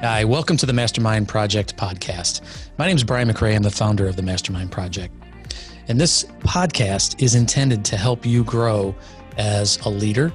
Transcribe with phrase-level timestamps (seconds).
[0.00, 2.40] Hi, welcome to the Mastermind Project podcast.
[2.78, 3.56] My name is Brian McRae.
[3.56, 5.12] I'm the founder of the Mastermind Project.
[5.88, 8.94] And this podcast is intended to help you grow
[9.38, 10.32] as a leader,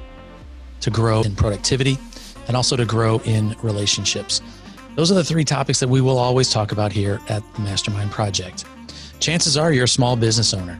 [0.81, 1.97] to grow in productivity,
[2.49, 4.41] and also to grow in relationships.
[4.95, 8.11] Those are the three topics that we will always talk about here at the Mastermind
[8.11, 8.65] Project.
[9.21, 10.77] Chances are you're a small business owner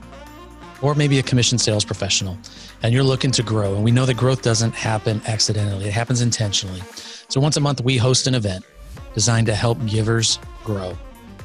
[0.82, 2.38] or maybe a commission sales professional
[2.82, 3.76] and you're looking to grow.
[3.76, 6.82] And we know that growth doesn't happen accidentally, it happens intentionally.
[7.30, 8.66] So once a month, we host an event
[9.14, 10.98] designed to help givers grow.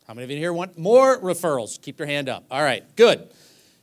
[0.05, 1.81] How many of you in here want more referrals?
[1.81, 2.43] Keep your hand up.
[2.51, 3.31] All right, good.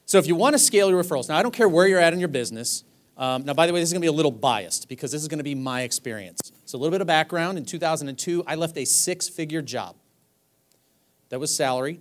[0.04, 2.12] So if you want to scale your referrals, now I don't care where you're at
[2.12, 2.84] in your business.
[3.16, 5.22] Um, now, by the way, this is going to be a little biased because this
[5.22, 6.52] is going to be my experience.
[6.64, 7.58] So, a little bit of background.
[7.58, 9.96] In 2002, I left a six figure job
[11.30, 12.00] that was salary.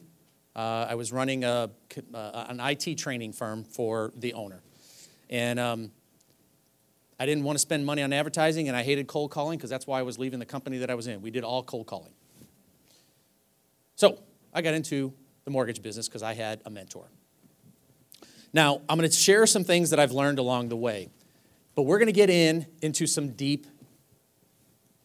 [0.56, 1.72] Uh, I was running a,
[2.14, 4.62] uh, an IT training firm for the owner.
[5.30, 5.92] And um,
[7.20, 9.88] I didn't want to spend money on advertising, and I hated cold calling because that's
[9.88, 11.22] why I was leaving the company that I was in.
[11.22, 12.12] We did all cold calling.
[13.96, 14.20] So
[14.54, 15.14] I got into
[15.46, 17.06] the mortgage business because I had a mentor.
[18.52, 21.10] Now, I'm going to share some things that I've learned along the way,
[21.76, 23.68] but we're going to get in into some deep,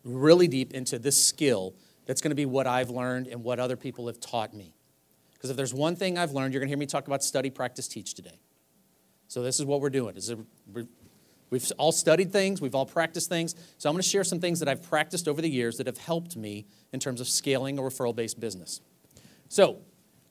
[0.05, 1.75] really deep into this skill
[2.07, 4.75] that's going to be what I've learned and what other people have taught me.
[5.35, 7.51] Because if there's one thing I've learned, you're going to hear me talk about study,
[7.51, 8.39] practice, teach today.
[9.31, 10.17] So this is what we're doing.
[10.17, 10.35] Is
[11.51, 13.55] we've all studied things, we've all practiced things.
[13.79, 15.99] So I'm going to share some things that I've practiced over the years that have
[15.99, 18.81] helped me in terms of scaling a referral-based business.
[19.49, 19.83] So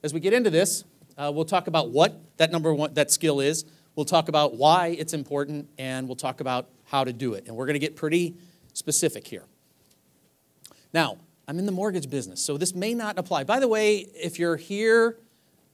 [0.03, 0.83] as we get into this,
[1.17, 3.63] uh, we'll talk about what that number one that skill is.
[3.95, 7.47] We'll talk about why it's important, and we'll talk about how to do it.
[7.47, 8.35] And we're going to get pretty
[8.73, 9.45] specific here.
[10.93, 13.45] Now, I'm in the mortgage business, so this may not apply.
[13.45, 15.15] By the way, if you're here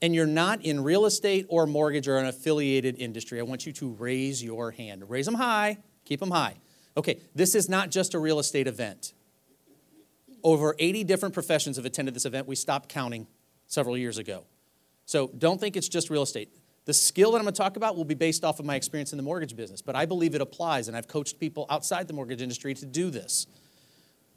[0.02, 3.72] and you're not in real estate or mortgage or an affiliated industry, I want you
[3.74, 5.08] to raise your hand.
[5.08, 6.56] Raise them high, keep them high.
[6.96, 9.12] Okay, this is not just a real estate event.
[10.42, 12.46] Over 80 different professions have attended this event.
[12.46, 13.26] We stopped counting
[13.66, 14.44] several years ago.
[15.04, 16.50] So don't think it's just real estate.
[16.84, 19.12] The skill that I'm going to talk about will be based off of my experience
[19.12, 22.14] in the mortgage business, but I believe it applies, and I've coached people outside the
[22.14, 23.48] mortgage industry to do this.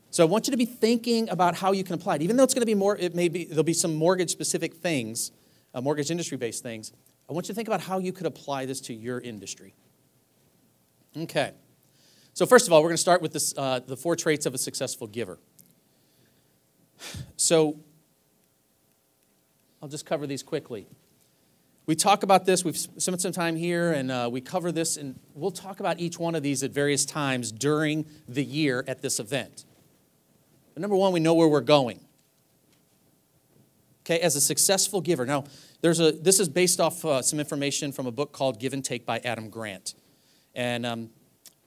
[0.10, 2.22] So I want you to be thinking about how you can apply it.
[2.24, 4.74] Even though it's going to be more, it may be, there'll be some mortgage specific
[4.74, 5.32] things
[5.74, 6.92] uh, mortgage industry based things,
[7.30, 9.76] I want you to think about how you could apply this to your industry.
[11.16, 11.52] Okay.
[12.34, 14.54] So, first of all, we're going to start with this, uh, the four traits of
[14.54, 15.40] a successful giver.
[17.38, 17.80] So,
[19.82, 20.88] I'll just cover these quickly.
[21.86, 25.20] We talk about this, we've spent some time here, and uh, we cover this, and
[25.34, 29.20] we'll talk about each one of these at various times during the year at this
[29.20, 29.66] event.
[30.74, 32.00] But number one, we know where we're going
[34.10, 35.26] okay, as a successful giver.
[35.26, 35.44] Now,
[35.82, 38.84] there's a, this is based off uh, some information from a book called Give and
[38.84, 39.94] Take by Adam Grant.
[40.56, 41.10] And um,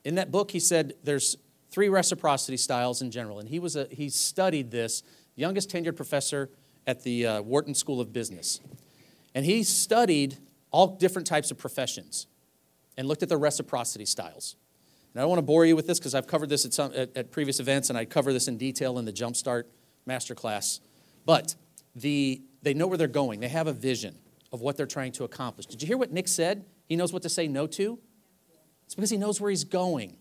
[0.04, 1.36] in that book, he said there's
[1.70, 3.38] three reciprocity styles in general.
[3.38, 5.02] And he, was a, he studied this,
[5.36, 6.50] youngest tenured professor
[6.86, 8.60] at the uh, Wharton School of Business.
[9.34, 10.36] And he studied
[10.70, 12.26] all different types of professions
[12.96, 14.56] and looked at the reciprocity styles.
[15.14, 16.92] And I don't want to bore you with this because I've covered this at, some,
[16.94, 19.64] at, at previous events and I cover this in detail in the Jumpstart
[20.08, 20.80] Masterclass.
[21.24, 21.54] But
[21.94, 23.40] the, they know where they're going.
[23.40, 24.16] They have a vision
[24.52, 25.66] of what they're trying to accomplish.
[25.66, 26.64] Did you hear what Nick said?
[26.86, 27.98] He knows what to say no to.
[28.84, 30.16] It's because he knows where he's going.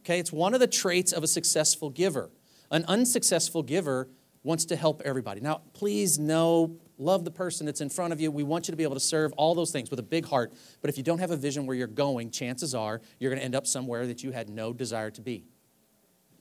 [0.00, 2.30] Okay, it's one of the traits of a successful giver.
[2.70, 4.08] An unsuccessful giver
[4.42, 5.40] wants to help everybody.
[5.40, 8.30] Now, please know, love the person that's in front of you.
[8.30, 10.52] We want you to be able to serve all those things with a big heart.
[10.80, 13.44] But if you don't have a vision where you're going, chances are you're going to
[13.44, 15.44] end up somewhere that you had no desire to be.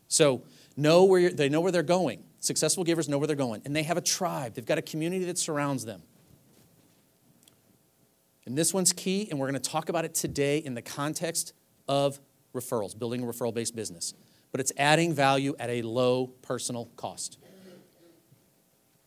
[0.08, 0.44] So,
[0.80, 2.24] know where they know where they're going.
[2.40, 4.54] Successful givers know where they're going, and they have a tribe.
[4.54, 6.02] They've got a community that surrounds them.
[8.46, 11.54] And this one's key, and we're going to talk about it today in the context
[11.88, 12.20] of
[12.56, 14.14] referrals, building a referral based business.
[14.52, 17.38] But it's adding value at a low personal cost.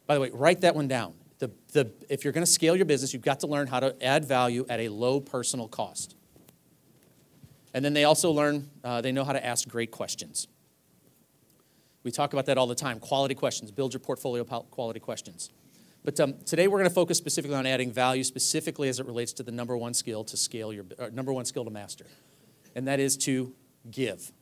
[0.07, 1.15] By the way, write that one down.
[1.39, 3.97] The, the, if you're going to scale your business, you've got to learn how to
[4.05, 6.15] add value at a low personal cost.
[7.75, 10.47] And then they also learn, uh, they know how to ask great questions.
[12.03, 15.51] We talk about that all the time quality questions, build your portfolio quality questions.
[16.05, 19.33] But um, today we're going to focus specifically on adding value, specifically as it relates
[19.35, 22.07] to the number one skill to scale your number one skill to master,
[22.75, 23.55] and that is to
[23.91, 24.33] give.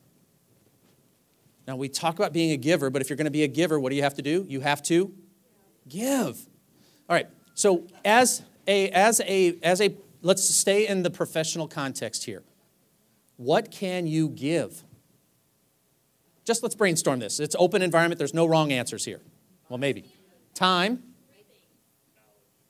[1.67, 3.79] Now we talk about being a giver, but if you're going to be a giver,
[3.79, 4.47] what do you have to do?
[4.49, 5.13] You have to
[5.89, 6.47] give.
[7.09, 7.29] All right.
[7.55, 12.43] So as a as a as a let's stay in the professional context here.
[13.37, 14.85] What can you give?
[16.51, 17.39] Just let's brainstorm this.
[17.39, 18.19] It's open environment.
[18.19, 19.21] There's no wrong answers here.
[19.69, 20.13] Well, maybe.
[20.53, 21.01] Time.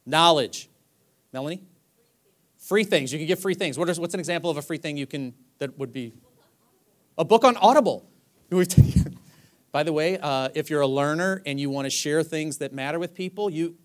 [0.05, 0.69] Knowledge.
[1.33, 1.63] Melanie?
[2.59, 3.11] Free things.
[3.11, 3.79] You can give free things.
[3.79, 6.13] What is, what's an example of a free thing you can that would be?
[7.17, 8.07] A book on Audible.
[9.73, 12.75] By the way, uh, if you're a learner and you want to share things that
[12.75, 13.77] matter with people, you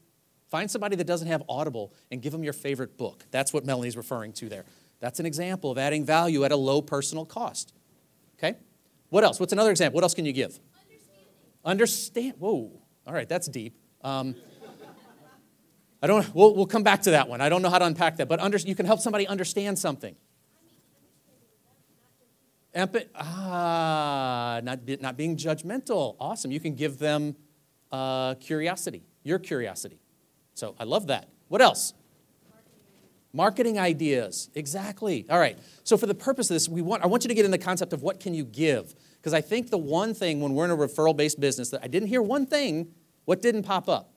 [0.50, 3.24] find somebody that doesn't have Audible and give them your favorite book.
[3.32, 4.66] That's what Melanie's referring to there.
[5.00, 7.72] That's an example of adding value at a low personal cost.
[8.38, 8.58] Okay?
[9.10, 9.40] What else?
[9.40, 9.96] What's another example?
[9.96, 10.60] What else can you give?
[11.64, 12.36] Understand.
[12.40, 12.72] Whoa.
[13.08, 13.76] All right, that's deep.
[14.02, 14.36] Um,
[16.02, 16.34] I don't.
[16.36, 17.42] We'll, we'll come back to that one.
[17.42, 20.16] I don't know how to unpack that, but under, you can help somebody understand something.
[22.76, 26.16] Empath, ah, not, be, not being judgmental.
[26.20, 26.52] Awesome.
[26.52, 27.36] You can give them
[27.92, 30.00] uh, curiosity, your curiosity.
[30.54, 31.30] So I love that.
[31.48, 31.94] What else?
[33.36, 34.50] Marketing ideas.
[34.56, 35.26] Exactly.
[35.30, 35.60] All right.
[35.84, 37.58] So for the purpose of this, we want I want you to get in the
[37.58, 38.96] concept of what can you give?
[39.18, 42.08] Because I think the one thing when we're in a referral-based business that I didn't
[42.08, 42.94] hear one thing,
[43.26, 44.14] what didn't pop up?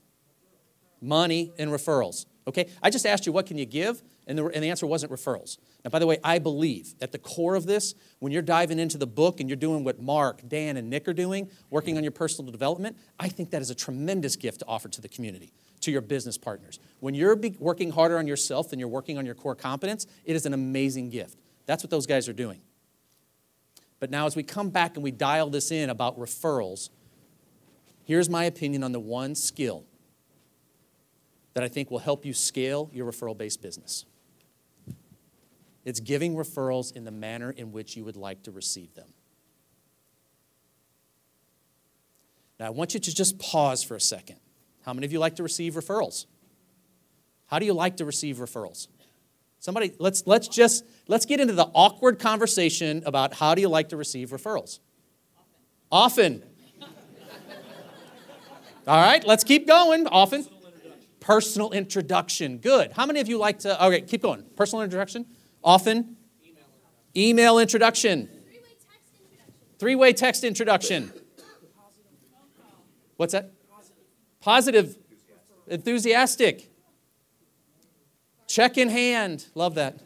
[1.00, 2.26] Money and referrals.
[2.47, 2.69] Okay?
[2.81, 4.03] I just asked you what can you give?
[4.29, 5.59] And the, and the answer wasn't referrals.
[5.85, 8.99] Now, by the way, I believe at the core of this, when you're diving into
[8.99, 12.12] the book and you're doing what Mark, Dan, and Nick are doing, working on your
[12.12, 15.91] personal development, I think that is a tremendous gift to offer to the community, to
[15.91, 16.79] your business partners.
[17.01, 20.47] When you're working harder on yourself than you're working on your core competence, it is
[20.47, 21.39] an amazing gift.
[21.67, 22.61] That's what those guys are doing.
[24.01, 26.89] But now, as we come back and we dial this in about referrals,
[28.05, 29.85] here's my opinion on the one skill
[31.55, 34.05] that I think will help you scale your referral based business.
[35.85, 39.09] It's giving referrals in the manner in which you would like to receive them.
[42.61, 44.39] Now, I want you to just pause for a second.
[44.88, 46.25] How many of you like to receive referrals?
[47.44, 48.88] How do you like to receive referrals?
[49.58, 53.90] Somebody, let's, let's just, let's get into the awkward conversation about how do you like
[53.90, 54.79] to receive referrals?
[55.93, 56.43] Often.
[56.81, 56.93] Often.
[58.87, 60.06] All right, let's keep going.
[60.06, 60.46] Often.
[61.20, 62.56] Personal introduction.
[62.56, 62.93] Good.
[62.93, 64.43] How many of you like to, okay, keep going.
[64.56, 65.26] Personal introduction.
[65.62, 66.17] Often?
[67.14, 68.31] Email introduction.
[69.79, 71.12] Three-way text introduction.
[73.19, 73.52] What's that?
[74.40, 74.96] Positive.
[75.67, 76.70] Enthusiastic.
[78.46, 79.46] Check in hand.
[79.55, 80.00] Love that.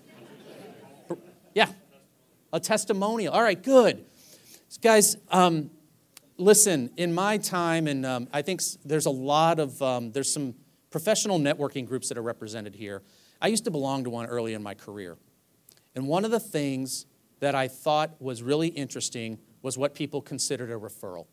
[1.55, 1.69] Yeah.
[2.52, 3.32] A testimonial.
[3.32, 4.05] All right, good.
[4.81, 5.70] Guys, um,
[6.38, 10.55] listen, in my time, and um, I think there's a lot of, um, there's some
[10.90, 13.02] professional networking groups that are represented here.
[13.40, 15.19] I used to belong to one early in my career.
[15.94, 17.06] And one of the things
[17.40, 21.26] that I thought was really interesting was what people considered a referral.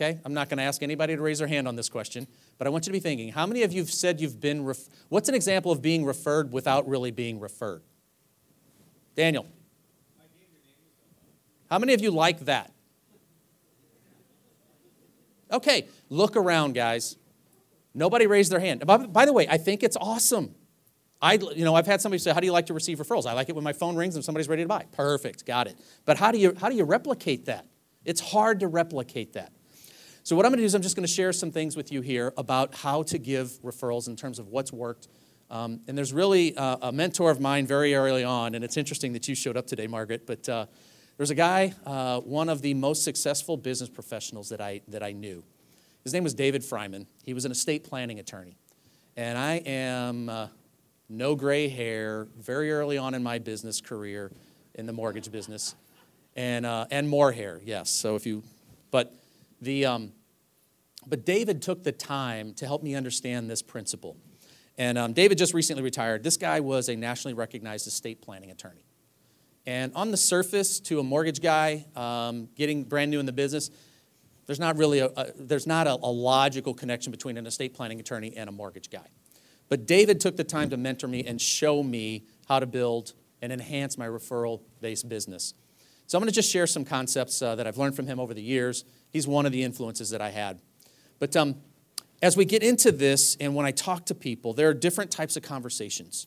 [0.00, 0.18] Okay?
[0.24, 2.26] I'm not going to ask anybody to raise their hand on this question,
[2.56, 4.64] but I want you to be thinking how many of you have said you've been,
[4.64, 7.82] ref- what's an example of being referred without really being referred?
[9.14, 9.46] Daniel.
[11.68, 12.72] How many of you like that?
[15.52, 17.16] Okay, look around, guys.
[17.92, 18.86] Nobody raised their hand.
[18.86, 20.54] By, by the way, I think it's awesome.
[21.20, 23.34] I, you know, I've had somebody say, "How do you like to receive referrals?" I
[23.34, 24.86] like it when my phone rings and somebody's ready to buy.
[24.92, 25.76] Perfect, got it.
[26.06, 27.66] But how do you how do you replicate that?
[28.04, 29.52] It's hard to replicate that.
[30.22, 31.90] So what I'm going to do is I'm just going to share some things with
[31.90, 35.08] you here about how to give referrals in terms of what's worked.
[35.50, 39.14] Um, and there's really uh, a mentor of mine very early on, and it's interesting
[39.14, 40.26] that you showed up today, Margaret.
[40.26, 40.66] But uh,
[41.16, 45.12] there's a guy, uh, one of the most successful business professionals that I that I
[45.12, 45.42] knew.
[46.04, 47.06] His name was David Fryman.
[47.24, 48.56] He was an estate planning attorney,
[49.16, 50.48] and I am uh,
[51.10, 54.30] no gray hair, very early on in my business career
[54.76, 55.74] in the mortgage business,
[56.36, 57.90] and, uh, and more hair, yes.
[57.90, 58.44] So if you,
[58.92, 59.12] but
[59.60, 60.12] the, um,
[61.06, 64.16] but David took the time to help me understand this principle.
[64.78, 66.22] And um, David just recently retired.
[66.22, 68.84] This guy was a nationally recognized estate planning attorney.
[69.66, 73.70] And on the surface, to a mortgage guy um, getting brand new in the business,
[74.46, 78.00] there's not really a, a there's not a, a logical connection between an estate planning
[78.00, 79.06] attorney and a mortgage guy.
[79.68, 83.12] But David took the time to mentor me and show me how to build
[83.42, 85.54] and enhance my referral based business.
[86.10, 88.34] So I'm going to just share some concepts uh, that I've learned from him over
[88.34, 88.84] the years.
[89.12, 90.60] He's one of the influences that I had.
[91.20, 91.54] But um,
[92.20, 95.36] as we get into this, and when I talk to people, there are different types
[95.36, 96.26] of conversations.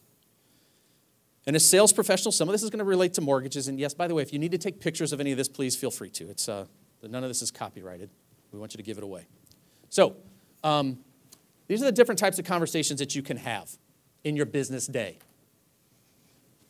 [1.46, 3.68] And as sales professionals, some of this is going to relate to mortgages.
[3.68, 5.50] And yes, by the way, if you need to take pictures of any of this,
[5.50, 6.30] please feel free to.
[6.30, 6.66] It's, uh,
[7.02, 8.10] none of this is copyrighted.
[8.54, 9.26] We want you to give it away.
[9.90, 10.16] So,
[10.64, 11.00] um,
[11.68, 13.70] These are the different types of conversations that you can have
[14.24, 15.20] in your business day.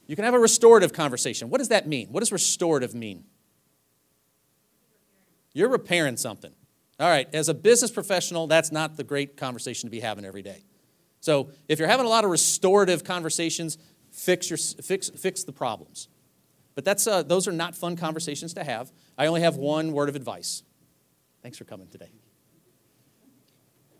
[0.07, 1.50] You can have a restorative conversation.
[1.50, 2.10] What does that mean?
[2.10, 3.24] What does restorative mean?
[5.53, 6.51] You're repairing something.
[7.00, 10.41] All right, as a business professional, that's not the great conversation to be having every
[10.41, 10.63] day.
[11.22, 13.77] So if you're having a lot of restorative conversations,
[14.12, 16.07] fix, your, fix, fix the problems.
[16.75, 18.91] But that's, uh, those are not fun conversations to have.
[19.17, 20.63] I only have one word of advice.
[21.41, 22.12] Thanks for coming today.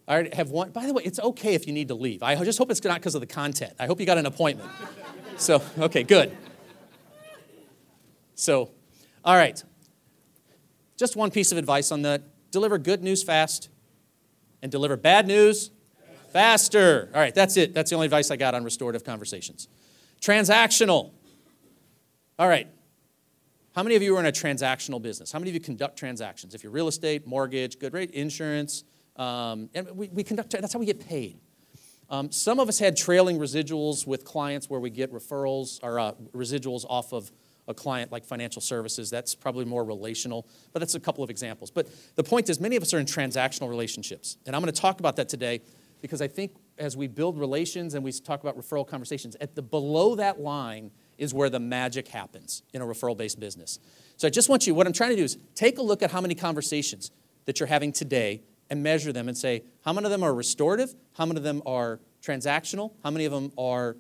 [0.08, 0.72] I have one.
[0.72, 2.24] By the way, it's okay if you need to leave.
[2.24, 3.74] I just hope it's not because of the content.
[3.80, 4.70] I hope you got an appointment.
[5.38, 6.36] So, okay, good.
[8.36, 8.72] So,
[9.26, 9.62] all right.
[10.98, 13.70] Just one piece of advice on that deliver good news fast
[14.62, 15.72] and deliver bad news
[16.32, 17.10] faster.
[17.14, 17.74] All right, that's it.
[17.74, 19.68] That's the only advice I got on restorative conversations.
[20.22, 21.12] Transactional.
[22.40, 22.68] All right.
[23.76, 25.32] How many of you are in a transactional business?
[25.32, 26.54] How many of you conduct transactions?
[26.54, 28.84] If you're real estate, mortgage, good rate, insurance,
[29.16, 31.40] um, and we, we conduct, that's how we get paid.
[32.14, 36.12] Um, some of us had trailing residuals with clients where we get referrals or uh,
[36.36, 37.32] residuals off of
[37.68, 39.10] a client like financial services.
[39.10, 41.72] That's probably more relational, but that's a couple of examples.
[41.72, 44.38] But the point is, many of us are in transactional relationships.
[44.46, 45.62] And I'm going to talk about that today
[46.02, 49.64] because I think as we build relations and we talk about referral conversations, at the
[49.64, 53.80] below that line is where the magic happens in a referral based business.
[54.18, 56.12] So I just want you, what I'm trying to do is take a look at
[56.12, 57.10] how many conversations
[57.46, 58.44] that you're having today
[58.74, 60.96] and measure them and say, how many of them are restorative?
[61.14, 62.92] How many of them are transactional?
[63.04, 63.96] How many of them are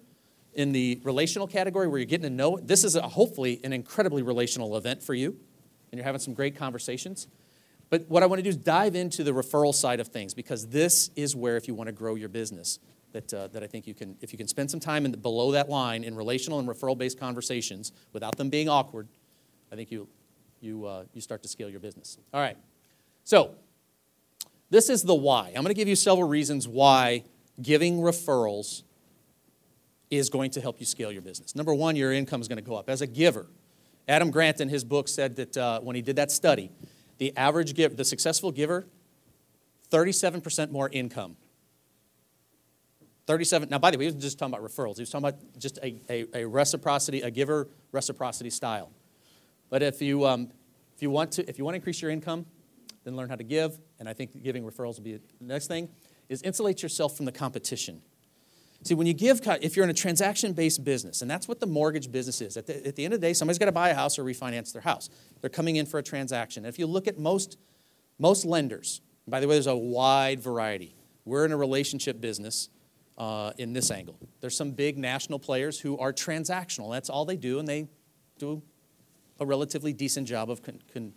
[0.55, 2.67] in the relational category where you're getting to know it?
[2.67, 5.37] This is a, hopefully an incredibly relational event for you,
[5.91, 7.27] and you're having some great conversations.
[7.91, 10.69] But what I want to do is dive into the referral side of things because
[10.69, 12.79] this is where, if you want to grow your business,
[13.11, 15.17] that, uh, that I think you can, if you can spend some time in the,
[15.17, 19.07] below that line in relational and referral based conversations without them being awkward,
[19.71, 20.07] I think you,
[20.61, 22.17] you, uh, you start to scale your business.
[22.33, 22.57] All right.
[23.23, 23.53] So,
[24.73, 25.49] this is the why.
[25.49, 27.25] I'm going to give you several reasons why
[27.61, 28.81] giving referrals
[30.09, 31.55] is going to help you scale your business.
[31.55, 32.89] Number one, your income is going to go up.
[32.89, 33.45] As a giver,
[34.07, 36.71] Adam Grant in his book said that uh, when he did that study,
[37.19, 38.87] the average giver, the successful giver,
[39.91, 41.37] 37% more income.
[43.27, 45.39] 37, now by the way, he wasn't just talking about referrals, he was talking about
[45.59, 48.89] just a, a, a reciprocity, a giver reciprocity style.
[49.69, 50.49] But if you, um,
[50.95, 52.47] if, you want to, if you want to increase your income,
[53.03, 53.79] then learn how to give.
[53.99, 55.89] And I think giving referrals will be the next thing
[56.29, 58.01] is insulate yourself from the competition.
[58.83, 61.65] See, when you give, if you're in a transaction based business, and that's what the
[61.65, 63.89] mortgage business is, at the, at the end of the day, somebody's got to buy
[63.89, 65.09] a house or refinance their house.
[65.39, 66.65] They're coming in for a transaction.
[66.65, 67.57] And if you look at most,
[68.19, 70.95] most lenders, by the way, there's a wide variety.
[71.23, 72.67] We're in a relationship business
[73.17, 74.17] uh, in this angle.
[74.41, 76.91] There's some big national players who are transactional.
[76.91, 77.87] That's all they do, and they
[78.37, 78.61] do
[79.39, 81.13] a relatively decent job of con- con-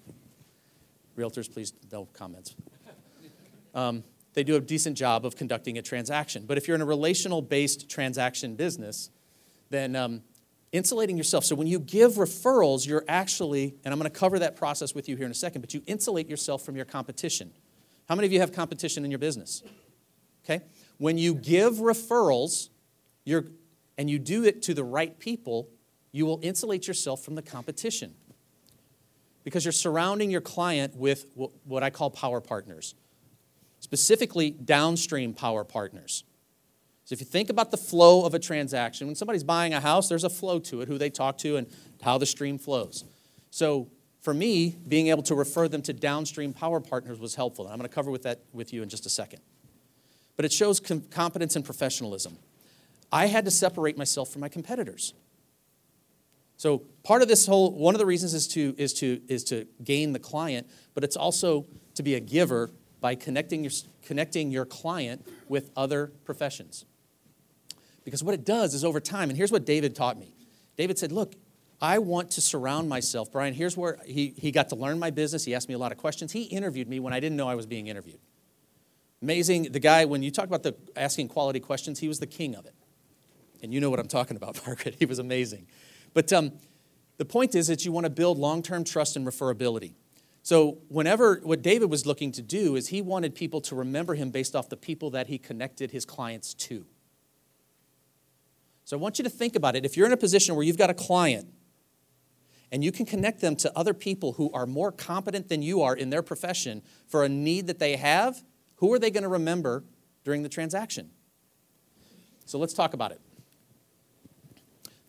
[1.16, 2.54] Realtors, please, no comments.
[3.74, 4.04] Um,
[4.34, 6.44] they do a decent job of conducting a transaction.
[6.46, 9.10] But if you're in a relational based transaction business,
[9.70, 10.22] then um,
[10.72, 11.44] insulating yourself.
[11.44, 15.08] So when you give referrals, you're actually, and I'm going to cover that process with
[15.08, 17.52] you here in a second, but you insulate yourself from your competition.
[18.08, 19.62] How many of you have competition in your business?
[20.44, 20.64] Okay?
[20.98, 22.68] When you give referrals,
[23.24, 23.46] you're,
[23.96, 25.70] and you do it to the right people,
[26.12, 28.14] you will insulate yourself from the competition
[29.46, 32.96] because you're surrounding your client with what I call power partners,
[33.78, 36.24] specifically downstream power partners.
[37.04, 40.08] So if you think about the flow of a transaction, when somebody's buying a house,
[40.08, 41.68] there's a flow to it, who they talk to and
[42.02, 43.04] how the stream flows.
[43.52, 43.88] So
[44.20, 47.66] for me, being able to refer them to downstream power partners was helpful.
[47.66, 49.42] And I'm going to cover with that with you in just a second.
[50.34, 52.36] But it shows competence and professionalism.
[53.12, 55.14] I had to separate myself from my competitors.
[56.56, 59.66] So part of this whole one of the reasons is to is to is to
[59.84, 62.70] gain the client, but it's also to be a giver
[63.00, 63.72] by connecting your
[64.02, 66.84] connecting your client with other professions.
[68.04, 70.34] Because what it does is over time, and here's what David taught me.
[70.76, 71.34] David said, "Look,
[71.80, 73.52] I want to surround myself, Brian.
[73.52, 75.44] Here's where he, he got to learn my business.
[75.44, 76.32] He asked me a lot of questions.
[76.32, 78.20] He interviewed me when I didn't know I was being interviewed.
[79.20, 79.72] Amazing.
[79.72, 82.64] The guy, when you talk about the asking quality questions, he was the king of
[82.66, 82.74] it.
[83.62, 84.96] And you know what I'm talking about, Margaret.
[84.98, 85.66] He was amazing.
[86.16, 86.52] But um,
[87.18, 89.92] the point is that you want to build long term trust and referability.
[90.42, 94.30] So, whenever what David was looking to do is he wanted people to remember him
[94.30, 96.86] based off the people that he connected his clients to.
[98.84, 99.84] So, I want you to think about it.
[99.84, 101.48] If you're in a position where you've got a client
[102.72, 105.94] and you can connect them to other people who are more competent than you are
[105.94, 108.42] in their profession for a need that they have,
[108.76, 109.84] who are they going to remember
[110.24, 111.10] during the transaction?
[112.46, 113.20] So, let's talk about it.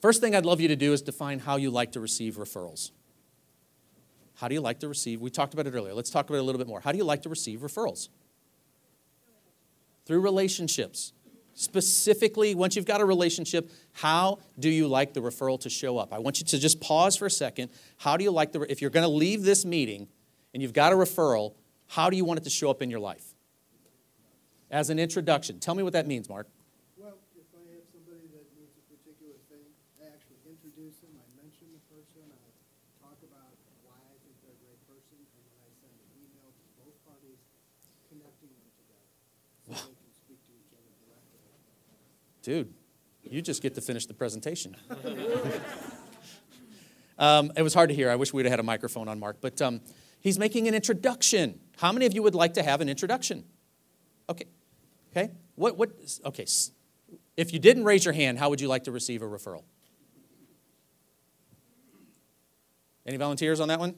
[0.07, 2.91] First thing I'd love you to do is define how you like to receive referrals.
[4.35, 5.19] How do you like to receive?
[5.19, 5.93] We talked about it earlier.
[5.93, 6.79] Let's talk about it a little bit more.
[6.79, 8.07] How do you like to receive referrals?
[10.07, 11.11] through relationships.
[11.53, 16.13] Specifically, once you've got a relationship, how do you like the referral to show up?
[16.13, 17.69] I want you to just pause for a second.
[17.97, 20.07] How do you like the, if you're going to leave this meeting
[20.53, 21.55] and you've got a referral,
[21.87, 23.35] how do you want it to show up in your life?
[24.71, 25.59] As an introduction.
[25.59, 26.47] Tell me what that means, Mark.
[26.95, 29.65] Well, if I have somebody that needs a particular thing,
[29.97, 32.47] I actually introduce them, I mention the person, I
[33.01, 33.49] talk about
[33.81, 36.95] why I think they're a great person, and then I send an email to both
[37.07, 37.39] parties
[38.11, 39.09] connecting them together
[39.63, 41.39] so they can speak to each other directly.
[42.47, 42.73] Dude,
[43.29, 44.77] you just get to finish the presentation.
[47.19, 48.09] um, it was hard to hear.
[48.09, 49.81] I wish we'd have had a microphone on Mark, but um,
[50.21, 51.59] he's making an introduction.
[51.75, 53.43] How many of you would like to have an introduction?
[54.29, 54.45] Okay.
[55.11, 55.33] Okay.
[55.55, 55.91] What, what,
[56.23, 56.45] okay.
[57.35, 59.65] If you didn't raise your hand, how would you like to receive a referral?
[63.05, 63.93] Any volunteers on that one?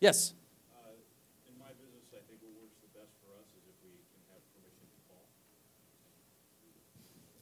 [0.00, 0.34] Yes.
[0.74, 0.90] Uh,
[1.46, 4.18] in my business, I think what works the best for us is if we can
[4.34, 5.30] have permission to call.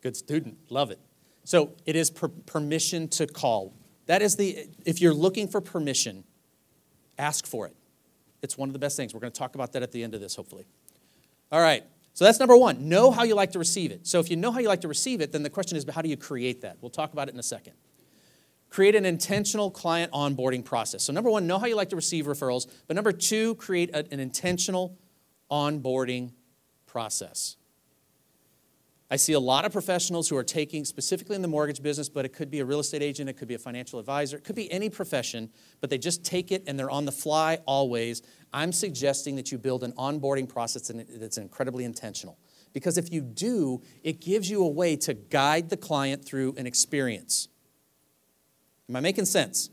[0.01, 0.59] Good student.
[0.71, 0.99] Love it.
[1.45, 3.75] So it is per- permission to call.
[4.07, 6.25] That is the, if you're looking for permission,
[7.19, 7.77] ask for it.
[8.43, 9.13] It's one of the best things.
[9.15, 10.67] We're going to talk about that at the end of this, hopefully.
[11.53, 11.85] All right.
[12.15, 12.89] So that's number one.
[12.89, 14.07] Know how you like to receive it.
[14.07, 16.03] So if you know how you like to receive it, then the question is, how
[16.03, 16.79] do you create that?
[16.81, 17.75] We'll talk about it in a second.
[18.69, 21.03] Create an intentional client onboarding process.
[21.03, 22.71] So, number one, know how you like to receive referrals.
[22.87, 24.97] But number two, create a, an intentional
[25.51, 26.33] onboarding
[26.87, 27.57] process.
[29.13, 32.25] I see a lot of professionals who are taking, specifically in the mortgage business, but
[32.25, 34.55] it could be a real estate agent, it could be a financial advisor, it could
[34.55, 35.51] be any profession,
[35.81, 38.23] but they just take it and they're on the fly always.
[38.53, 42.39] I'm suggesting that you build an onboarding process that's incredibly intentional.
[42.73, 46.69] Because if you do, it gives you a way to guide the client through an
[46.69, 47.49] experience.
[48.89, 49.71] Am I making sense?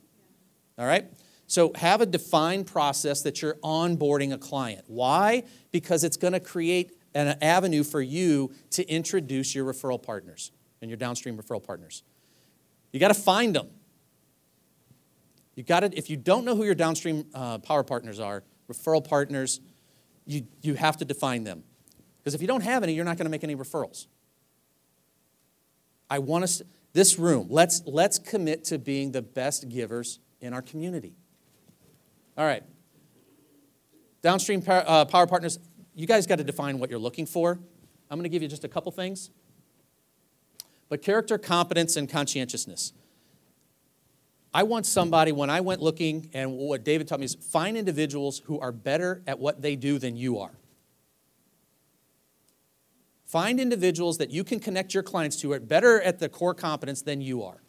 [0.80, 1.06] All right?
[1.46, 4.86] So have a defined process that you're onboarding a client.
[4.88, 5.44] Why?
[5.72, 10.90] Because it's going to create an avenue for you to introduce your referral partners and
[10.90, 12.04] your downstream referral partners.
[12.92, 13.70] You got to find them.
[15.56, 19.08] You got to, if you don't know who your downstream uh, power partners are, referral
[19.08, 19.60] partners,
[20.26, 21.64] you, you have to define them.
[22.18, 24.06] Because if you don't have any, you're not going to make any referrals.
[26.10, 26.62] I want us,
[26.94, 31.16] this room, let's, let's commit to being the best givers in our community.
[32.38, 32.64] All right.
[34.22, 35.60] Downstream power, uh, power partners,
[35.98, 37.60] you guys got to define what you're looking for.
[38.10, 39.32] I'm going to give you just a couple things.
[40.90, 42.94] But character, competence, and conscientiousness.
[44.54, 48.44] I want somebody, when I went looking, and what David taught me is find individuals
[48.46, 50.52] who are better at what they do than you are.
[53.26, 57.02] Find individuals that you can connect your clients to are better at the core competence
[57.02, 57.64] than you are.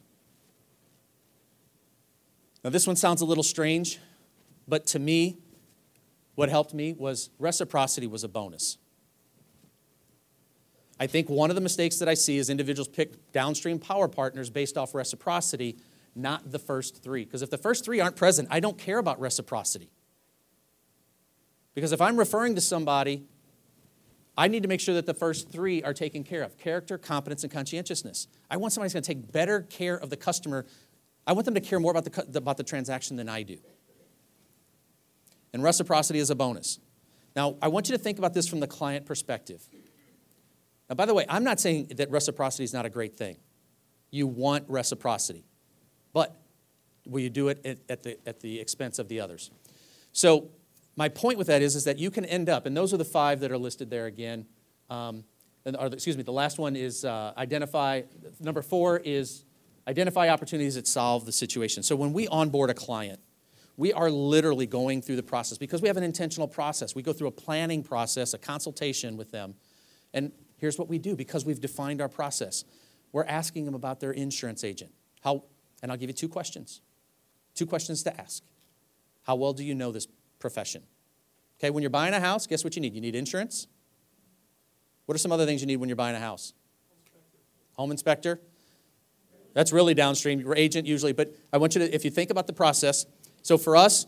[2.63, 3.99] Now, this one sounds a little strange,
[4.69, 5.39] but to me,
[6.39, 8.79] what helped me was reciprocity was a bonus.
[11.01, 14.49] I think one of the mistakes that I see is individuals pick downstream power partners
[14.49, 15.79] based off reciprocity,
[16.15, 17.25] not the first three.
[17.25, 19.91] Because if the first three aren't present, I don't care about reciprocity.
[21.75, 23.25] Because if I'm referring to somebody,
[24.37, 27.43] I need to make sure that the first three are taken care of character, competence,
[27.43, 28.29] and conscientiousness.
[28.49, 30.67] I want somebody who's going to take better care of the customer.
[31.27, 33.59] I want them to care more about the, about the transaction than I do
[35.53, 36.79] and reciprocity is a bonus.
[37.37, 39.63] Now, I want you to think about this from the client perspective.
[40.89, 43.37] Now, by the way, I'm not saying that reciprocity is not a great thing.
[44.11, 45.45] You want reciprocity,
[46.13, 46.41] but
[47.07, 49.51] will you do it at the, at the expense of the others?
[50.13, 50.51] So,
[50.97, 53.05] my point with that is, is that you can end up, and those are the
[53.05, 54.47] five that are listed there again.
[54.91, 55.23] Um,
[55.65, 58.03] and, or, excuse me, the last one is uh, identify,
[58.41, 59.45] number four is
[59.87, 61.85] identify opportunities that solve the situation.
[61.85, 63.21] So, when we onboard a client,
[63.79, 66.97] we are literally going through the process because we have an intentional process.
[66.97, 69.55] We go through a planning process, a consultation with them.
[70.13, 72.65] And here's what we do because we've defined our process.
[73.13, 74.91] We're asking them about their insurance agent.
[75.23, 75.45] How,
[75.81, 76.81] and I'll give you two questions.
[77.55, 78.43] Two questions to ask.
[79.23, 80.09] How well do you know this
[80.41, 80.83] profession?
[81.61, 82.97] Okay, when you're buying a house, guess what you need?
[82.97, 83.69] You need insurance.
[85.07, 86.53] What are some other things you need when you're buying a house?
[87.77, 88.41] Home inspector.
[89.55, 91.13] That's really downstream, your agent usually.
[91.13, 93.07] But I want you to, if you think about the process,
[93.49, 94.05] so for us,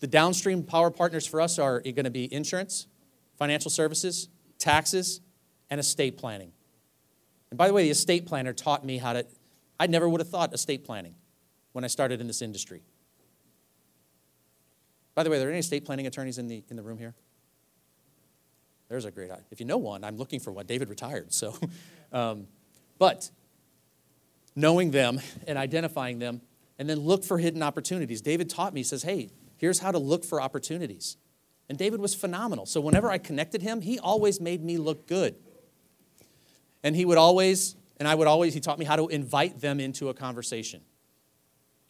[0.00, 2.88] the downstream power partners for us are going to be insurance,
[3.38, 5.20] financial services, taxes,
[5.70, 6.50] and estate planning.
[7.50, 9.24] And by the way, the estate planner taught me how to,
[9.78, 11.14] I never would have thought estate planning
[11.70, 12.82] when I started in this industry.
[15.14, 17.14] By the way, are there any estate planning attorneys in the, in the room here?
[18.88, 20.66] There's a great, if you know one, I'm looking for one.
[20.66, 21.54] David retired, so.
[22.12, 22.48] Um,
[22.98, 23.30] but
[24.56, 26.40] knowing them and identifying them
[26.80, 28.22] and then look for hidden opportunities.
[28.22, 31.18] David taught me, he says, hey, here's how to look for opportunities.
[31.68, 32.64] And David was phenomenal.
[32.64, 35.36] So whenever I connected him, he always made me look good.
[36.82, 39.78] And he would always, and I would always, he taught me how to invite them
[39.78, 40.80] into a conversation.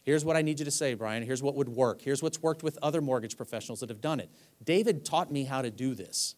[0.03, 1.23] Here's what I need you to say, Brian.
[1.23, 2.01] Here's what would work.
[2.01, 4.29] Here's what's worked with other mortgage professionals that have done it.
[4.61, 6.35] David taught me how to do this.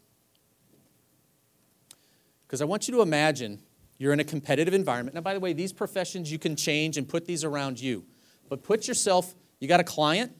[2.45, 3.63] Because I want you to imagine
[3.97, 5.15] you're in a competitive environment.
[5.15, 8.05] Now, by the way, these professions you can change and put these around you.
[8.49, 10.31] But put yourself, you got a client,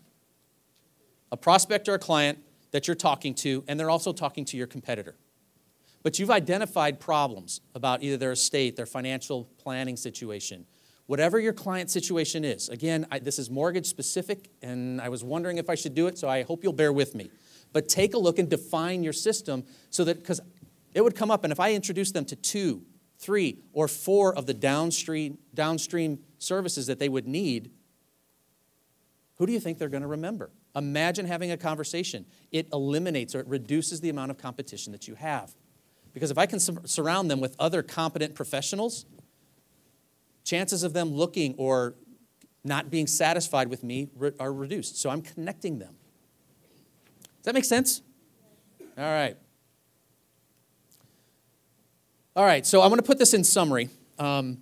[1.32, 2.40] a prospect or a client
[2.72, 5.16] that you're talking to, and they're also talking to your competitor.
[6.04, 10.66] But you've identified problems about either their estate, their financial planning situation,
[11.06, 12.70] whatever your client situation is.
[12.70, 16.18] Again, I, this is mortgage specific, and I was wondering if I should do it,
[16.18, 17.32] so I hope you'll bear with me.
[17.72, 20.42] But take a look and define your system so that, because
[20.94, 22.84] it would come up, and if I introduce them to two,
[23.18, 27.72] three, or four of the downstream, downstream services that they would need,
[29.38, 30.52] who do you think they're going to remember?
[30.76, 32.26] Imagine having a conversation.
[32.52, 35.54] It eliminates or it reduces the amount of competition that you have.
[36.14, 39.06] Because if I can sur- surround them with other competent professionals,
[40.44, 41.96] chances of them looking or
[42.64, 44.98] not being satisfied with me re- are reduced.
[44.98, 45.96] So I'm connecting them.
[47.24, 48.02] Does that make sense?
[48.98, 49.36] All right.
[52.36, 53.90] All right, so I'm going to put this in summary.
[54.18, 54.58] Um,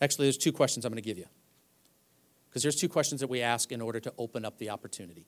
[0.00, 1.26] actually, there's two questions I'm going to give you.
[2.54, 5.26] Because there's two questions that we ask in order to open up the opportunity.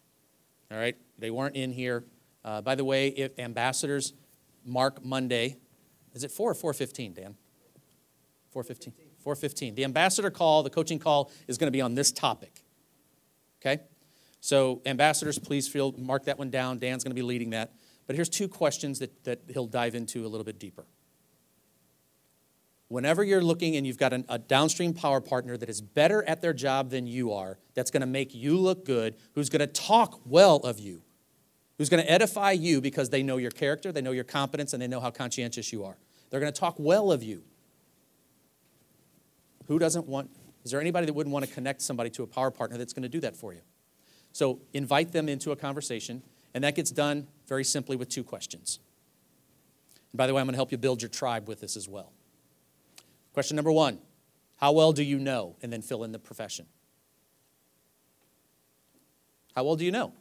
[0.71, 2.05] All right, they weren't in here.
[2.45, 4.13] Uh, by the way, if ambassadors
[4.65, 5.57] mark Monday,
[6.15, 7.35] is it 4 or 415, Dan?
[8.53, 8.93] 415.
[9.19, 9.75] 415.
[9.75, 12.63] The ambassador call, the coaching call, is going to be on this topic.
[13.61, 13.83] Okay?
[14.39, 16.79] So, ambassadors, please feel, mark that one down.
[16.79, 17.73] Dan's going to be leading that.
[18.07, 20.85] But here's two questions that, that he'll dive into a little bit deeper.
[22.89, 26.41] Whenever you're looking and you've got an, a downstream power partner that is better at
[26.41, 29.67] their job than you are, that's going to make you look good, who's going to
[29.67, 31.03] talk well of you,
[31.79, 34.81] who's going to edify you because they know your character, they know your competence, and
[34.81, 35.97] they know how conscientious you are.
[36.31, 37.43] They're going to talk well of you.
[39.67, 40.31] Who doesn't want,
[40.65, 43.03] is there anybody that wouldn't want to connect somebody to a power partner that's going
[43.03, 43.63] to do that for you?
[44.31, 46.23] So invite them into a conversation,
[46.55, 48.79] and that gets done very simply with two questions.
[50.13, 51.89] And by the way, I'm going to help you build your tribe with this as
[51.89, 52.13] well.
[53.37, 53.99] Question number one
[54.57, 55.57] How well do you know?
[55.61, 56.65] And then fill in the profession.
[59.55, 60.15] How well do you know?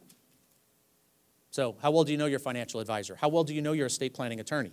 [1.48, 3.16] So, how well do you know your financial advisor?
[3.16, 4.72] How well do you know your estate planning attorney?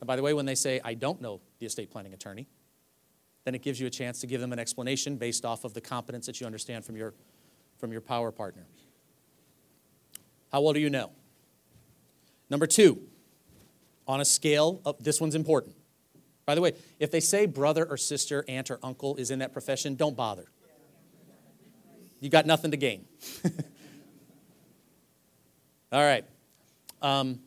[0.00, 2.48] And by the way, when they say, I don't know the estate planning attorney,
[3.44, 5.82] then it gives you a chance to give them an explanation based off of the
[5.82, 7.12] competence that you understand from your,
[7.76, 8.64] from your power partner.
[10.50, 11.10] How well do you know?
[12.48, 13.02] Number two,
[14.06, 15.76] on a scale of, this one's important.
[16.48, 19.52] By the way, if they say brother or sister, aunt or uncle is in that
[19.52, 20.46] profession, don't bother.
[22.20, 23.04] You got nothing to gain.
[25.92, 26.24] All right.
[27.02, 27.40] Um,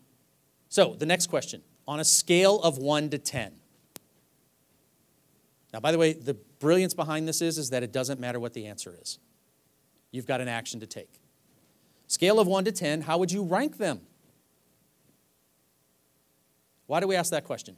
[0.69, 3.53] so the next question on a scale of 1 to 10.
[5.73, 8.53] Now, by the way, the brilliance behind this is, is that it doesn't matter what
[8.53, 9.17] the answer is.
[10.11, 11.09] You've got an action to take.
[12.05, 14.01] Scale of 1 to 10, how would you rank them?
[16.85, 17.77] Why do we ask that question?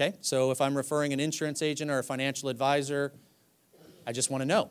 [0.00, 3.12] Okay, so if I'm referring an insurance agent or a financial advisor,
[4.06, 4.70] I just want to know.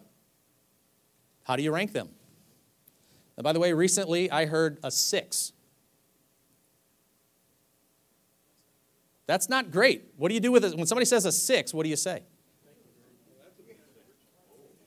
[1.43, 2.09] How do you rank them?
[3.37, 5.53] Now, by the way, recently I heard a six.
[9.27, 10.05] That's not great.
[10.17, 10.75] What do you do with it?
[10.75, 12.23] When somebody says a six, what do you say?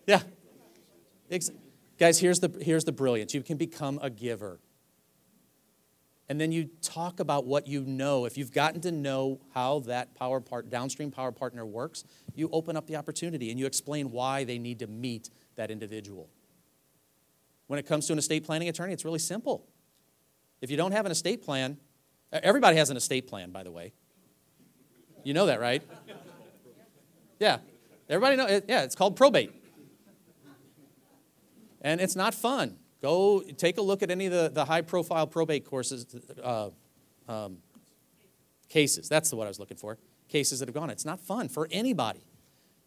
[0.08, 0.22] Yeah.
[1.98, 3.32] Guys, here's the, here's the brilliance.
[3.32, 4.58] You can become a giver.
[6.32, 8.24] And then you talk about what you know.
[8.24, 12.74] If you've gotten to know how that power part, downstream power partner works, you open
[12.74, 16.30] up the opportunity and you explain why they need to meet that individual.
[17.66, 19.68] When it comes to an estate planning attorney, it's really simple.
[20.62, 21.76] If you don't have an estate plan,
[22.32, 23.92] everybody has an estate plan, by the way.
[25.24, 25.82] You know that, right?
[27.40, 27.58] Yeah.
[28.08, 29.52] Everybody know yeah, it's called probate.
[31.82, 32.78] And it's not fun.
[33.02, 36.06] Go take a look at any of the, the high profile probate courses,
[36.42, 36.70] uh,
[37.28, 37.58] um,
[38.68, 39.08] cases.
[39.08, 39.98] That's the what I was looking for.
[40.28, 40.88] Cases that have gone.
[40.88, 42.24] It's not fun for anybody.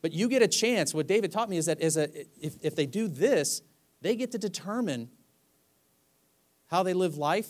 [0.01, 0.93] But you get a chance.
[0.93, 3.61] What David taught me is that a, if, if they do this,
[4.01, 5.09] they get to determine
[6.67, 7.49] how they live life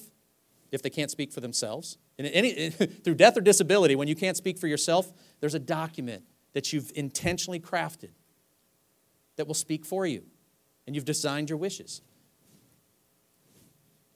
[0.71, 1.97] if they can't speak for themselves.
[2.17, 2.69] Any,
[3.03, 6.23] through death or disability, when you can't speak for yourself, there's a document
[6.53, 8.11] that you've intentionally crafted
[9.35, 10.23] that will speak for you.
[10.87, 12.01] And you've designed your wishes.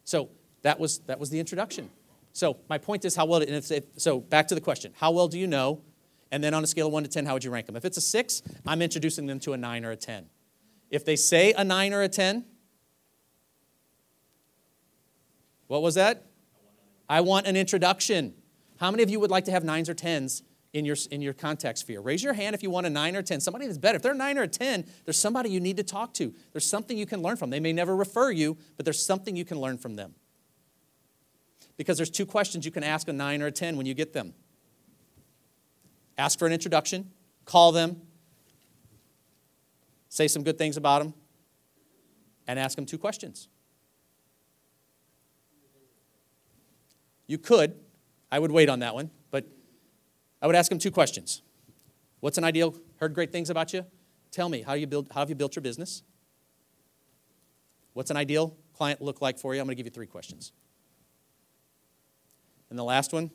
[0.09, 0.29] So
[0.63, 1.91] that was, that was the introduction.
[2.33, 5.27] So my point is how well, and if, so back to the question how well
[5.27, 5.81] do you know?
[6.31, 7.75] And then on a scale of 1 to 10, how would you rank them?
[7.75, 10.25] If it's a 6, I'm introducing them to a 9 or a 10.
[10.89, 12.43] If they say a nine or a 10,
[15.67, 16.25] what was that?
[17.07, 18.33] I want an introduction.
[18.79, 20.41] How many of you would like to have nines or tens
[20.73, 22.01] in your, in your contact sphere?
[22.01, 23.39] Raise your hand if you want a nine or 10.
[23.39, 23.95] Somebody that's better.
[23.97, 26.33] If they're a nine or a 10, there's somebody you need to talk to.
[26.51, 27.49] There's something you can learn from.
[27.49, 30.15] They may never refer you, but there's something you can learn from them.
[31.77, 34.13] Because there's two questions you can ask a nine or a 10 when you get
[34.13, 34.33] them
[36.19, 37.09] ask for an introduction,
[37.45, 38.01] call them,
[40.09, 41.13] say some good things about them,
[42.45, 43.47] and ask them two questions.
[47.25, 47.75] You could.
[48.31, 49.09] I would wait on that one,
[50.41, 51.41] I would ask them two questions.
[52.19, 52.75] What's an ideal?
[52.97, 53.85] Heard great things about you?
[54.31, 56.03] Tell me, how, you build, how have you built your business?
[57.93, 59.61] What's an ideal client look like for you?
[59.61, 60.51] I'm going to give you three questions.
[62.69, 63.31] And the last one,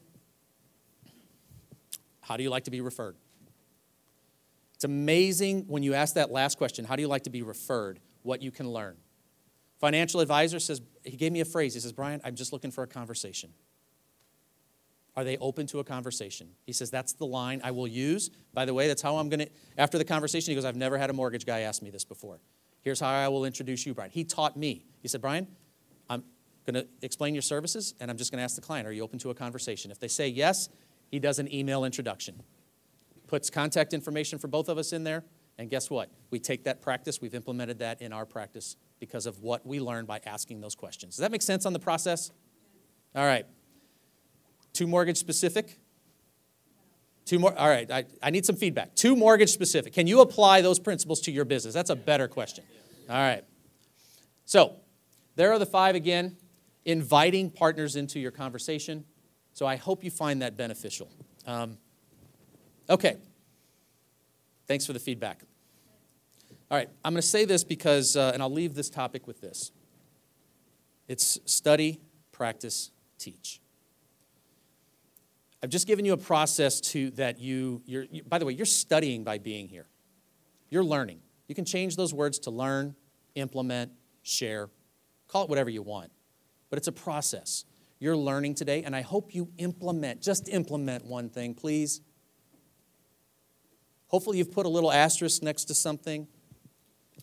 [2.21, 3.17] how do you like to be referred?
[4.75, 8.01] It's amazing when you ask that last question, how do you like to be referred,
[8.23, 8.97] what you can learn.
[9.79, 11.75] Financial advisor says, he gave me a phrase.
[11.75, 13.51] He says, Brian, I'm just looking for a conversation.
[15.17, 16.49] Are they open to a conversation?
[16.67, 18.31] He says, That's the line I will use.
[18.53, 19.49] By the way, that's how I'm going to,
[19.79, 22.41] after the conversation, he goes, I've never had a mortgage guy ask me this before.
[22.83, 24.11] Here's how I will introduce you, Brian.
[24.11, 24.85] He taught me.
[25.01, 25.47] He said, Brian,
[26.11, 26.25] I'm
[26.67, 29.03] going to explain your services, and I'm just going to ask the client, Are you
[29.03, 29.91] open to a conversation?
[29.91, 30.69] If they say yes,
[31.11, 32.43] he does an email introduction,
[33.29, 35.25] puts contact information for both of us in there,
[35.59, 36.11] and guess what?
[36.31, 40.09] We take that practice, we've implemented that in our practice because of what we learned
[40.09, 41.17] by asking those questions.
[41.17, 42.33] Does that make sense on the process?
[43.15, 43.47] All right.
[44.75, 45.79] Too mortgage specific?
[47.25, 47.57] Two more.
[47.59, 47.91] All right.
[47.91, 48.95] I, I need some feedback.
[48.95, 49.95] Too mortgage specific.
[49.95, 51.73] Can you apply those principles to your business?
[51.73, 52.65] That's a better question.
[53.09, 53.45] All right.
[54.45, 54.77] So,
[55.37, 56.37] there are the five again.
[56.85, 59.05] Inviting partners into your conversation.
[59.55, 61.09] So, I hope you find that beneficial.
[61.47, 61.79] Um,
[62.91, 63.17] okay.
[64.67, 65.43] Thanks for the feedback.
[66.71, 66.91] All right.
[67.05, 69.71] I'm going to say this because, uh, and I'll leave this topic with this
[71.09, 72.01] it's study,
[72.33, 73.61] practice, teach.
[75.65, 78.67] I've just given you a process to that you, you're, you, by the way, you're
[78.67, 79.87] studying by being here.
[80.69, 81.21] You're learning.
[81.49, 82.95] You can change those words to learn,
[83.35, 84.69] implement, share,
[85.27, 86.13] call it whatever you want.
[86.69, 87.65] But it's a process.
[87.99, 92.03] You're learning today, and I hope you implement, just implement one thing, please.
[94.09, 96.29] Hopefully, you've put a little asterisk next to something.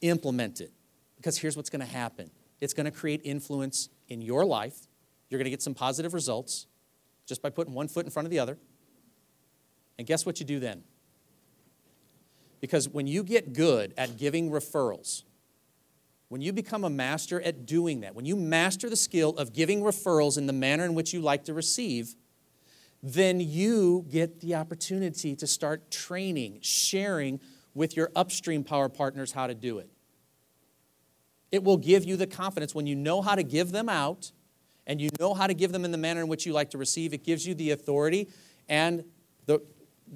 [0.01, 0.73] Implement it.
[1.15, 4.87] Because here's what's going to happen it's going to create influence in your life.
[5.29, 6.65] You're going to get some positive results
[7.31, 8.57] just by putting one foot in front of the other.
[9.97, 10.83] And guess what you do then?
[12.59, 15.23] Because when you get good at giving referrals,
[16.27, 19.81] when you become a master at doing that, when you master the skill of giving
[19.81, 22.17] referrals in the manner in which you like to receive,
[23.01, 27.39] then you get the opportunity to start training, sharing
[27.73, 29.89] with your upstream power partners how to do it.
[31.49, 34.33] It will give you the confidence when you know how to give them out
[34.87, 36.77] and you know how to give them in the manner in which you like to
[36.77, 38.29] receive, it gives you the authority
[38.67, 39.03] and
[39.45, 39.59] the,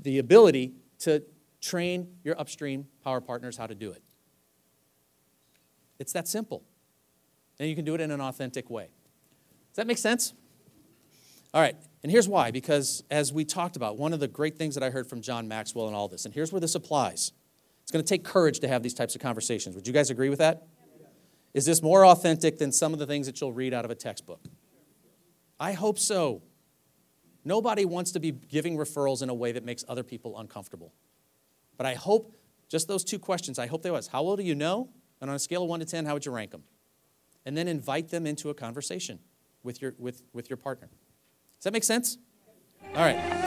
[0.02, 1.24] the ability to
[1.62, 4.02] train your upstream power partners how to do it.
[6.00, 6.64] It's that simple.
[7.60, 8.90] And you can do it in an authentic way.
[9.72, 10.34] Does that make sense?
[11.54, 14.76] All right, and here's why because as we talked about, one of the great things
[14.76, 17.32] that I heard from John Maxwell and all this, and here's where this applies
[17.82, 19.76] it's going to take courage to have these types of conversations.
[19.76, 20.68] Would you guys agree with that?
[21.54, 23.96] Is this more authentic than some of the things that you'll read out of a
[23.96, 24.42] textbook?
[25.60, 26.42] I hope so.
[27.44, 30.94] Nobody wants to be giving referrals in a way that makes other people uncomfortable.
[31.78, 32.36] But I hope
[32.68, 34.08] just those two questions, I hope they was.
[34.08, 34.90] How well do you know?
[35.22, 36.64] And on a scale of 1 to 10, how would you rank them?
[37.46, 39.20] And then invite them into a conversation
[39.64, 40.90] with your, with, with your partner.
[41.58, 42.18] Does that make sense?
[42.96, 43.46] All right.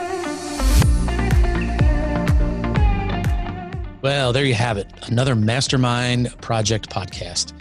[4.01, 4.87] Well, there you have it.
[5.07, 7.51] Another Mastermind Project podcast.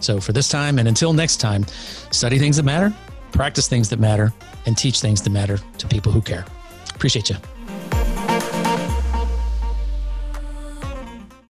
[0.00, 1.66] So, for this time and until next time,
[2.10, 2.94] study things that matter,
[3.32, 4.32] practice things that matter,
[4.66, 6.44] and teach things that matter to people who care.
[6.94, 7.57] Appreciate you.